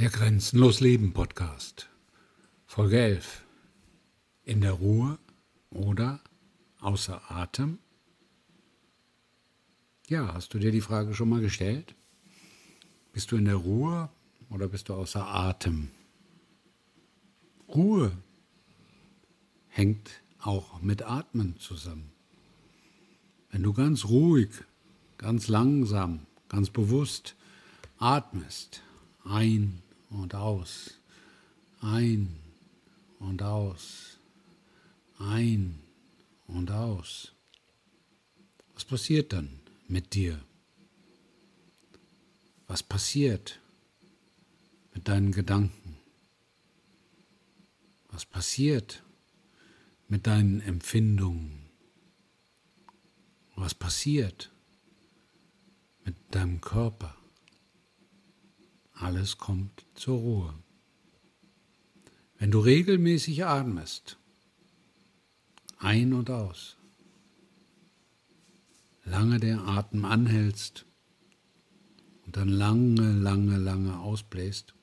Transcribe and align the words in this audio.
Der 0.00 0.08
Grenzenlos 0.08 0.80
Leben 0.80 1.12
Podcast. 1.12 1.90
Folge 2.64 2.98
11. 2.98 3.44
In 4.44 4.62
der 4.62 4.72
Ruhe 4.72 5.18
oder 5.68 6.20
außer 6.80 7.20
Atem? 7.30 7.78
Ja, 10.08 10.32
hast 10.32 10.54
du 10.54 10.58
dir 10.58 10.72
die 10.72 10.80
Frage 10.80 11.12
schon 11.12 11.28
mal 11.28 11.42
gestellt? 11.42 11.94
Bist 13.12 13.30
du 13.30 13.36
in 13.36 13.44
der 13.44 13.56
Ruhe 13.56 14.08
oder 14.48 14.68
bist 14.68 14.88
du 14.88 14.94
außer 14.94 15.22
Atem? 15.22 15.90
Ruhe 17.68 18.10
hängt 19.68 20.22
auch 20.38 20.80
mit 20.80 21.02
Atmen 21.02 21.58
zusammen. 21.58 22.10
Wenn 23.50 23.62
du 23.62 23.74
ganz 23.74 24.06
ruhig, 24.06 24.48
ganz 25.18 25.48
langsam, 25.48 26.24
ganz 26.48 26.70
bewusst 26.70 27.36
atmest, 27.98 28.82
ein 29.24 29.82
und 30.10 30.34
aus, 30.34 30.98
ein 31.80 32.36
und 33.18 33.42
aus, 33.42 34.18
ein 35.18 35.80
und 36.46 36.70
aus. 36.70 37.32
Was 38.74 38.84
passiert 38.84 39.32
dann 39.32 39.60
mit 39.88 40.14
dir? 40.14 40.40
Was 42.66 42.82
passiert 42.82 43.60
mit 44.94 45.08
deinen 45.08 45.32
Gedanken? 45.32 45.96
Was 48.08 48.24
passiert 48.24 49.02
mit 50.08 50.26
deinen 50.26 50.60
Empfindungen? 50.60 51.68
Was 53.54 53.74
passiert 53.74 54.50
mit 56.04 56.16
deinem 56.30 56.60
Körper? 56.60 57.19
Alles 59.00 59.38
kommt 59.38 59.86
zur 59.94 60.18
Ruhe. 60.18 60.54
Wenn 62.36 62.50
du 62.50 62.60
regelmäßig 62.60 63.46
atmest, 63.46 64.18
ein 65.78 66.12
und 66.12 66.28
aus, 66.28 66.76
lange 69.06 69.40
der 69.40 69.60
Atem 69.66 70.04
anhältst 70.04 70.84
und 72.26 72.36
dann 72.36 72.50
lange, 72.50 73.12
lange, 73.12 73.56
lange 73.56 73.98
ausbläst, 74.00 74.74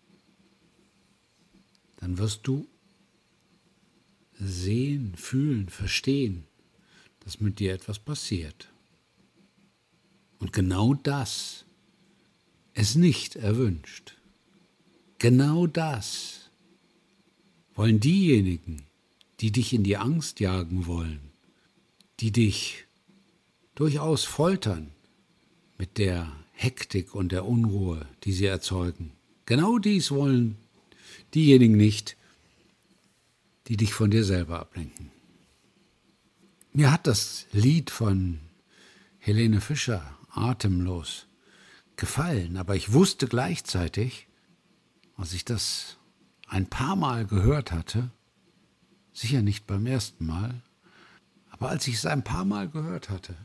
dann 1.98 2.18
wirst 2.18 2.48
du 2.48 2.68
sehen, 4.34 5.16
fühlen, 5.16 5.70
verstehen, 5.70 6.48
dass 7.20 7.40
mit 7.40 7.59
dir 7.59 7.72
etwas 7.72 8.00
passiert. 8.00 8.74
Und 10.40 10.54
genau 10.54 10.96
das 10.96 11.67
es 12.78 12.94
nicht 12.94 13.36
erwünscht. 13.36 14.17
Genau 15.17 15.66
das 15.66 16.52
wollen 17.73 18.00
diejenigen, 18.00 18.84
die 19.39 19.52
dich 19.52 19.73
in 19.73 19.84
die 19.84 19.97
Angst 19.97 20.39
jagen 20.39 20.86
wollen, 20.86 21.19
die 22.19 22.31
dich 22.31 22.86
durchaus 23.73 24.25
foltern 24.25 24.92
mit 25.80 25.97
der 25.97 26.31
Hektik 26.52 27.16
und 27.16 27.31
der 27.31 27.45
Unruhe, 27.45 28.06
die 28.23 28.31
sie 28.31 28.45
erzeugen. 28.45 29.12
Genau 29.47 29.80
dies 29.80 30.12
wollen 30.12 30.56
diejenigen 31.34 31.78
nicht, 31.78 32.16
die 33.67 33.78
dich 33.78 33.94
von 33.94 34.12
dir 34.12 34.23
selber 34.23 34.59
ablenken. 34.59 35.09
Mir 36.73 36.91
hat 36.91 37.08
das 37.08 37.47
Lied 37.52 37.89
von 37.89 38.39
Helene 39.17 39.62
Fischer, 39.62 40.16
Atemlos, 40.30 41.27
gefallen, 41.98 42.58
aber 42.58 42.76
ich 42.76 42.94
wusste 42.94 43.28
gleichzeitig, 43.28 44.28
als 45.16 45.34
ich 45.34 45.44
das 45.44 45.98
ein 46.48 46.67
paar 46.67 46.95
Mal 46.95 47.26
gehört 47.26 47.72
hatte, 47.72 48.12
sicher 49.12 49.42
nicht 49.42 49.67
beim 49.67 49.86
ersten 49.86 50.25
Mal, 50.25 50.62
aber 51.50 51.70
als 51.70 51.88
ich 51.88 51.95
es 51.95 52.06
ein 52.06 52.24
paar 52.24 52.46
Mal 52.46 52.69
gehört 52.69 53.09
hatte, 53.09 53.35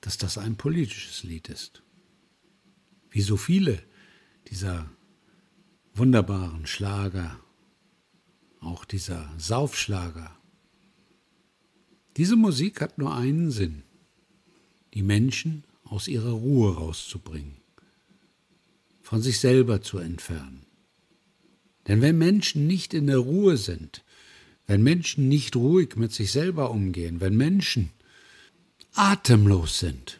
dass 0.00 0.18
das 0.18 0.38
ein 0.38 0.56
politisches 0.56 1.24
Lied 1.24 1.48
ist. 1.48 1.82
Wie 3.10 3.22
so 3.22 3.36
viele 3.36 3.82
dieser 4.48 4.88
wunderbaren 5.94 6.66
Schlager, 6.66 7.38
auch 8.60 8.84
dieser 8.84 9.28
Saufschlager. 9.36 10.36
Diese 12.16 12.36
Musik 12.36 12.80
hat 12.80 12.98
nur 12.98 13.14
einen 13.14 13.50
Sinn, 13.50 13.82
die 14.94 15.02
Menschen 15.02 15.64
aus 15.92 16.08
ihrer 16.08 16.32
Ruhe 16.32 16.74
rauszubringen, 16.74 17.58
von 19.02 19.20
sich 19.20 19.40
selber 19.40 19.82
zu 19.82 19.98
entfernen. 19.98 20.64
Denn 21.86 22.00
wenn 22.00 22.16
Menschen 22.16 22.66
nicht 22.66 22.94
in 22.94 23.08
der 23.08 23.18
Ruhe 23.18 23.58
sind, 23.58 24.02
wenn 24.66 24.82
Menschen 24.82 25.28
nicht 25.28 25.54
ruhig 25.54 25.96
mit 25.96 26.10
sich 26.12 26.32
selber 26.32 26.70
umgehen, 26.70 27.20
wenn 27.20 27.36
Menschen 27.36 27.90
atemlos 28.94 29.80
sind, 29.80 30.18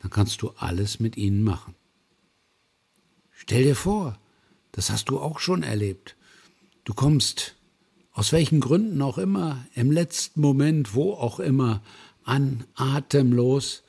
dann 0.00 0.10
kannst 0.10 0.42
du 0.42 0.50
alles 0.50 1.00
mit 1.00 1.16
ihnen 1.16 1.42
machen. 1.42 1.74
Stell 3.30 3.62
dir 3.62 3.76
vor, 3.76 4.18
das 4.72 4.90
hast 4.90 5.08
du 5.08 5.18
auch 5.18 5.38
schon 5.38 5.62
erlebt. 5.62 6.14
Du 6.84 6.92
kommst, 6.92 7.56
aus 8.12 8.32
welchen 8.32 8.60
Gründen 8.60 9.00
auch 9.00 9.16
immer, 9.16 9.66
im 9.74 9.90
letzten 9.90 10.42
Moment, 10.42 10.94
wo 10.94 11.14
auch 11.14 11.40
immer, 11.40 11.82
an, 12.22 12.64
atemlos, 12.74 13.82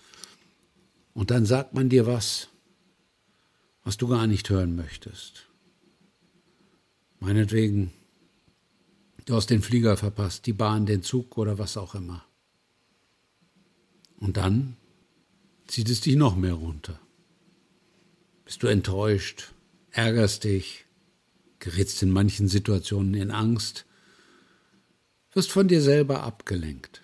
und 1.19 1.31
dann 1.31 1.45
sagt 1.45 1.73
man 1.73 1.89
dir 1.89 2.05
was, 2.05 2.47
was 3.83 3.97
du 3.97 4.07
gar 4.07 4.25
nicht 4.25 4.49
hören 4.49 4.77
möchtest. 4.77 5.49
Meinetwegen, 7.19 7.91
du 9.25 9.35
hast 9.35 9.49
den 9.49 9.61
Flieger 9.61 9.97
verpasst, 9.97 10.45
die 10.45 10.53
Bahn, 10.53 10.85
den 10.85 11.03
Zug 11.03 11.37
oder 11.37 11.57
was 11.57 11.75
auch 11.75 11.93
immer. 11.93 12.23
Und 14.15 14.37
dann 14.37 14.77
zieht 15.67 15.89
es 15.89 15.99
dich 15.99 16.15
noch 16.15 16.37
mehr 16.37 16.53
runter. 16.53 16.97
Bist 18.45 18.63
du 18.63 18.67
enttäuscht, 18.67 19.51
ärgerst 19.91 20.45
dich, 20.45 20.85
gerätst 21.59 22.01
in 22.01 22.11
manchen 22.11 22.47
Situationen 22.47 23.13
in 23.13 23.31
Angst, 23.31 23.85
wirst 25.33 25.51
von 25.51 25.67
dir 25.67 25.81
selber 25.81 26.23
abgelenkt. 26.23 27.01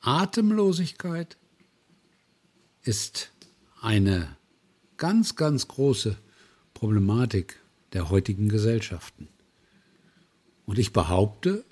Atemlosigkeit 0.00 1.38
ist 2.82 3.30
eine 3.80 4.36
ganz, 4.96 5.36
ganz 5.36 5.68
große 5.68 6.16
Problematik 6.74 7.58
der 7.92 8.10
heutigen 8.10 8.48
Gesellschaften. 8.48 9.28
Und 10.66 10.78
ich 10.78 10.92
behaupte, 10.92 11.64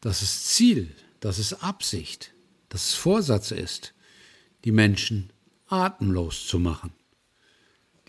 dass 0.00 0.22
es 0.22 0.44
Ziel, 0.44 0.94
dass 1.20 1.38
es 1.38 1.62
Absicht, 1.62 2.32
dass 2.68 2.88
es 2.88 2.94
Vorsatz 2.94 3.50
ist, 3.50 3.94
die 4.64 4.72
Menschen 4.72 5.30
atemlos 5.68 6.46
zu 6.46 6.58
machen, 6.58 6.92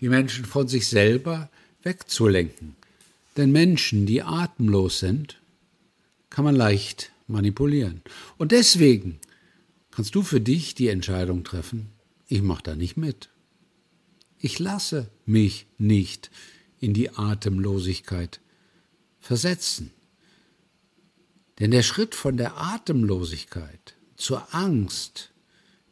die 0.00 0.08
Menschen 0.08 0.44
von 0.44 0.68
sich 0.68 0.88
selber 0.88 1.50
wegzulenken. 1.82 2.76
Denn 3.36 3.52
Menschen, 3.52 4.06
die 4.06 4.22
atemlos 4.22 4.98
sind, 4.98 5.40
kann 6.30 6.44
man 6.44 6.54
leicht 6.54 7.12
manipulieren. 7.26 8.02
Und 8.38 8.52
deswegen 8.52 9.20
kannst 9.92 10.16
du 10.16 10.22
für 10.22 10.40
dich 10.40 10.74
die 10.74 10.88
Entscheidung 10.88 11.44
treffen, 11.44 11.92
ich 12.26 12.42
mache 12.42 12.64
da 12.64 12.74
nicht 12.74 12.96
mit. 12.96 13.28
Ich 14.38 14.58
lasse 14.58 15.08
mich 15.24 15.66
nicht 15.78 16.30
in 16.80 16.94
die 16.94 17.10
Atemlosigkeit 17.10 18.40
versetzen. 19.20 19.92
Denn 21.60 21.70
der 21.70 21.84
Schritt 21.84 22.16
von 22.16 22.36
der 22.36 22.56
Atemlosigkeit 22.56 23.94
zur 24.16 24.52
Angst 24.52 25.32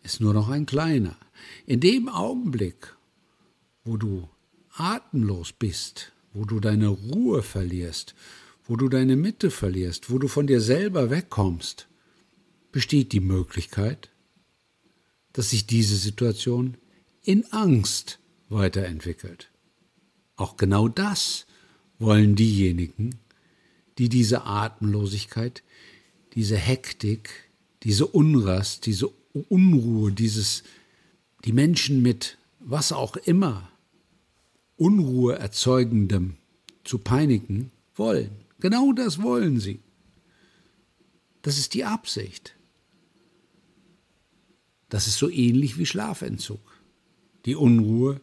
ist 0.02 0.20
nur 0.20 0.34
noch 0.34 0.48
ein 0.48 0.66
kleiner. 0.66 1.16
In 1.66 1.80
dem 1.80 2.08
Augenblick, 2.08 2.96
wo 3.84 3.96
du 3.96 4.28
atemlos 4.72 5.52
bist, 5.52 6.12
wo 6.32 6.44
du 6.44 6.58
deine 6.58 6.88
Ruhe 6.88 7.42
verlierst, 7.42 8.14
wo 8.64 8.76
du 8.76 8.88
deine 8.88 9.16
Mitte 9.16 9.50
verlierst, 9.50 10.10
wo 10.10 10.18
du 10.18 10.26
von 10.26 10.46
dir 10.46 10.60
selber 10.60 11.10
wegkommst, 11.10 11.86
besteht 12.72 13.12
die 13.12 13.20
Möglichkeit, 13.20 14.10
dass 15.32 15.50
sich 15.50 15.66
diese 15.66 15.96
Situation 15.96 16.76
in 17.22 17.44
Angst 17.52 18.18
weiterentwickelt. 18.48 19.50
Auch 20.36 20.56
genau 20.56 20.88
das 20.88 21.46
wollen 21.98 22.34
diejenigen, 22.34 23.16
die 23.98 24.08
diese 24.08 24.44
Atemlosigkeit, 24.44 25.62
diese 26.34 26.56
Hektik, 26.56 27.50
diese 27.82 28.06
Unrast, 28.06 28.86
diese 28.86 29.08
Unruhe, 29.48 30.12
dieses, 30.12 30.62
die 31.44 31.52
Menschen 31.52 32.02
mit 32.02 32.38
was 32.58 32.92
auch 32.92 33.16
immer 33.16 33.70
Unruhe 34.76 35.38
erzeugendem 35.38 36.36
zu 36.84 36.98
peinigen, 36.98 37.70
wollen. 37.94 38.30
Genau 38.60 38.92
das 38.92 39.22
wollen 39.22 39.60
sie. 39.60 39.80
Das 41.42 41.58
ist 41.58 41.74
die 41.74 41.84
Absicht. 41.84 42.54
Das 44.90 45.06
ist 45.06 45.16
so 45.16 45.30
ähnlich 45.30 45.78
wie 45.78 45.86
Schlafentzug. 45.86 46.60
Die 47.46 47.56
Unruhe 47.56 48.20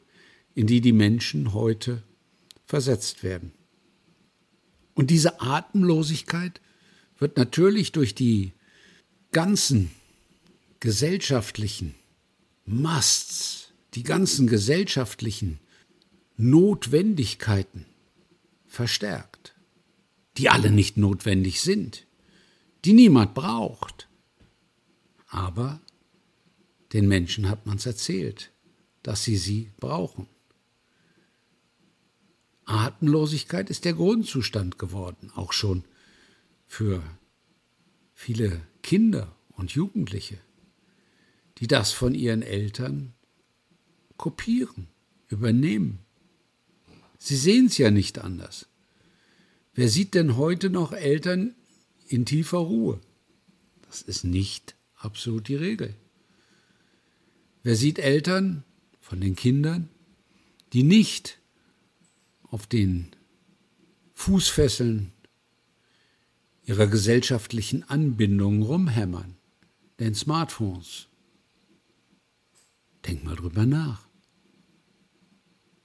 in 0.53 0.67
die 0.67 0.81
die 0.81 0.91
Menschen 0.91 1.53
heute 1.53 2.03
versetzt 2.65 3.23
werden. 3.23 3.51
Und 4.95 5.11
diese 5.11 5.39
Atemlosigkeit 5.39 6.61
wird 7.19 7.37
natürlich 7.37 7.91
durch 7.91 8.15
die 8.15 8.53
ganzen 9.31 9.91
gesellschaftlichen 10.79 11.93
Musts, 12.65 13.71
die 13.93 14.01
ganzen 14.03 14.47
gesellschaftlichen 14.47 15.59
Notwendigkeiten 16.37 17.85
verstärkt, 18.65 19.55
die 20.37 20.49
alle 20.49 20.71
nicht 20.71 20.97
notwendig 20.97 21.61
sind, 21.61 22.07
die 22.83 22.93
niemand 22.93 23.35
braucht. 23.35 24.09
Aber 25.27 25.81
den 26.93 27.07
Menschen 27.07 27.49
hat 27.49 27.65
man 27.65 27.77
es 27.77 27.85
erzählt, 27.85 28.51
dass 29.03 29.23
sie 29.23 29.37
sie 29.37 29.71
brauchen. 29.77 30.27
Atemlosigkeit 32.65 33.69
ist 33.69 33.85
der 33.85 33.93
Grundzustand 33.93 34.77
geworden, 34.77 35.31
auch 35.35 35.53
schon 35.53 35.85
für 36.65 37.01
viele 38.13 38.61
Kinder 38.83 39.33
und 39.49 39.71
Jugendliche, 39.71 40.37
die 41.59 41.67
das 41.67 41.91
von 41.91 42.13
ihren 42.13 42.41
Eltern 42.41 43.13
kopieren, 44.17 44.87
übernehmen. 45.29 45.99
Sie 47.17 47.37
sehen 47.37 47.67
es 47.67 47.77
ja 47.77 47.89
nicht 47.89 48.19
anders. 48.19 48.67
Wer 49.73 49.89
sieht 49.89 50.13
denn 50.13 50.35
heute 50.35 50.69
noch 50.69 50.91
Eltern 50.91 51.55
in 52.07 52.25
tiefer 52.25 52.57
Ruhe? 52.57 52.99
Das 53.83 54.01
ist 54.01 54.23
nicht 54.23 54.75
absolut 54.95 55.47
die 55.47 55.55
Regel. 55.55 55.95
Wer 57.67 57.75
sieht 57.75 57.99
Eltern 57.99 58.63
von 59.01 59.19
den 59.19 59.35
Kindern, 59.35 59.89
die 60.71 60.83
nicht 60.83 61.37
auf 62.43 62.65
den 62.65 63.09
Fußfesseln 64.13 65.11
ihrer 66.63 66.87
gesellschaftlichen 66.87 67.83
Anbindungen 67.83 68.61
rumhämmern, 68.61 69.35
den 69.99 70.15
Smartphones? 70.15 71.07
Denk 73.05 73.25
mal 73.25 73.35
drüber 73.35 73.65
nach. 73.65 74.07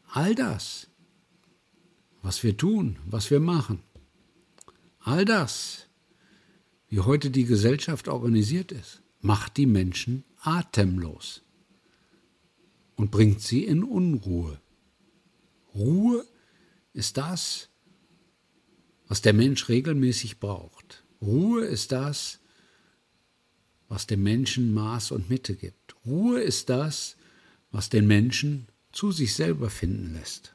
All 0.07 0.37
das 0.37 0.87
was 2.23 2.45
wir 2.45 2.57
tun, 2.57 3.01
was 3.07 3.33
wir 3.33 3.41
machen. 3.41 3.81
All 5.01 5.25
das, 5.25 5.89
wie 6.87 7.01
heute 7.01 7.33
die 7.33 7.45
Gesellschaft 7.45 8.07
organisiert 8.07 8.71
ist, 8.71 9.03
macht 9.21 9.57
die 9.57 9.67
Menschen 9.67 10.23
atemlos 10.43 11.43
und 12.97 13.11
bringt 13.11 13.41
sie 13.41 13.65
in 13.65 13.83
Unruhe. 13.85 14.61
Ruhe 15.75 16.27
ist 16.93 17.17
das, 17.17 17.69
was 19.09 19.23
der 19.23 19.33
Mensch 19.33 19.69
regelmäßig 19.69 20.39
braucht. 20.39 21.05
Ruhe 21.21 21.65
ist 21.65 21.93
das, 21.93 22.41
was 23.89 24.07
dem 24.07 24.23
Menschen 24.23 24.73
Maß 24.73 25.13
und 25.13 25.29
Mitte 25.29 25.55
gibt. 25.55 25.95
Ruhe 26.07 26.41
ist 26.41 26.71
das, 26.71 27.17
was 27.71 27.91
den 27.91 28.07
Menschen 28.07 28.69
zu 28.93 29.13
sich 29.13 29.35
selber 29.35 29.71
finden 29.71 30.15
lässt. 30.15 30.55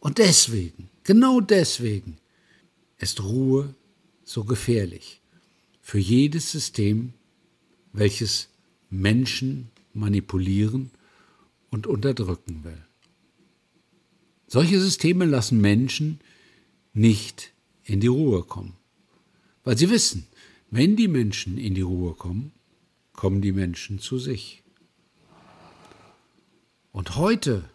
Und 0.00 0.18
deswegen, 0.18 0.88
genau 1.04 1.40
deswegen, 1.40 2.18
ist 2.98 3.22
Ruhe 3.22 3.74
so 4.24 4.44
gefährlich 4.44 5.20
für 5.80 5.98
jedes 5.98 6.52
System, 6.52 7.14
welches 7.92 8.48
Menschen 8.88 9.70
manipulieren 9.92 10.90
und 11.70 11.86
unterdrücken 11.86 12.64
will. 12.64 12.84
Solche 14.46 14.80
Systeme 14.80 15.24
lassen 15.24 15.60
Menschen 15.60 16.20
nicht 16.92 17.52
in 17.84 18.00
die 18.00 18.08
Ruhe 18.08 18.42
kommen, 18.42 18.76
weil 19.62 19.78
sie 19.78 19.90
wissen, 19.90 20.26
wenn 20.70 20.96
die 20.96 21.08
Menschen 21.08 21.58
in 21.58 21.74
die 21.74 21.80
Ruhe 21.80 22.14
kommen, 22.14 22.52
kommen 23.12 23.42
die 23.42 23.52
Menschen 23.52 23.98
zu 23.98 24.18
sich. 24.18 24.62
Und 26.92 27.16
heute 27.16 27.68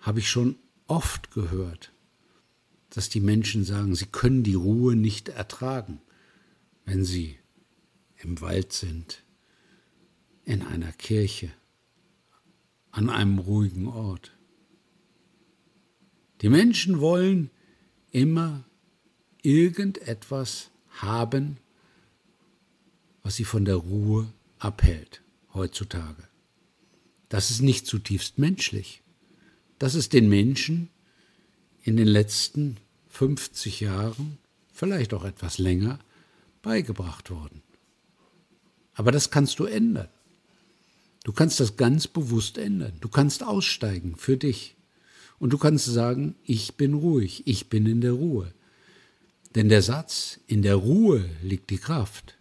habe 0.00 0.20
ich 0.20 0.30
schon 0.30 0.56
oft 0.86 1.32
gehört, 1.32 1.92
dass 2.90 3.08
die 3.08 3.20
Menschen 3.20 3.64
sagen, 3.64 3.94
sie 3.94 4.06
können 4.06 4.42
die 4.42 4.54
Ruhe 4.54 4.94
nicht 4.94 5.28
ertragen, 5.28 6.00
wenn 6.84 7.04
sie 7.04 7.38
im 8.18 8.40
Wald 8.40 8.72
sind, 8.72 9.24
in 10.44 10.62
einer 10.62 10.92
Kirche, 10.92 11.52
an 12.96 13.10
einem 13.10 13.38
ruhigen 13.38 13.88
Ort. 13.88 14.34
Die 16.40 16.48
Menschen 16.48 16.98
wollen 16.98 17.50
immer 18.10 18.64
irgendetwas 19.42 20.70
haben, 20.88 21.58
was 23.22 23.36
sie 23.36 23.44
von 23.44 23.66
der 23.66 23.76
Ruhe 23.76 24.32
abhält 24.58 25.22
heutzutage. 25.52 26.22
Das 27.28 27.50
ist 27.50 27.60
nicht 27.60 27.86
zutiefst 27.86 28.38
menschlich. 28.38 29.02
Das 29.78 29.94
ist 29.94 30.14
den 30.14 30.30
Menschen 30.30 30.88
in 31.82 31.98
den 31.98 32.08
letzten 32.08 32.78
50 33.10 33.80
Jahren, 33.80 34.38
vielleicht 34.72 35.12
auch 35.12 35.24
etwas 35.24 35.58
länger, 35.58 35.98
beigebracht 36.62 37.30
worden. 37.30 37.62
Aber 38.94 39.12
das 39.12 39.30
kannst 39.30 39.58
du 39.58 39.66
ändern. 39.66 40.08
Du 41.26 41.32
kannst 41.32 41.58
das 41.58 41.76
ganz 41.76 42.06
bewusst 42.06 42.56
ändern. 42.56 42.92
Du 43.00 43.08
kannst 43.08 43.42
aussteigen 43.42 44.14
für 44.14 44.36
dich. 44.36 44.76
Und 45.40 45.52
du 45.52 45.58
kannst 45.58 45.86
sagen, 45.86 46.36
ich 46.44 46.76
bin 46.76 46.94
ruhig, 46.94 47.48
ich 47.48 47.68
bin 47.68 47.84
in 47.86 48.00
der 48.00 48.12
Ruhe. 48.12 48.54
Denn 49.56 49.68
der 49.68 49.82
Satz, 49.82 50.38
in 50.46 50.62
der 50.62 50.76
Ruhe 50.76 51.28
liegt 51.42 51.70
die 51.70 51.78
Kraft, 51.78 52.38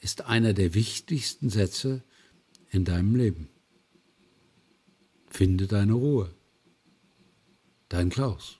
ist 0.00 0.22
einer 0.22 0.54
der 0.54 0.72
wichtigsten 0.72 1.50
Sätze 1.50 2.02
in 2.70 2.86
deinem 2.86 3.14
Leben. 3.14 3.50
Finde 5.28 5.66
deine 5.66 5.92
Ruhe. 5.92 6.34
Dein 7.90 8.08
Klaus. 8.08 8.56